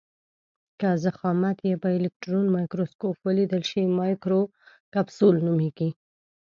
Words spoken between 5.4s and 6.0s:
نومیږي.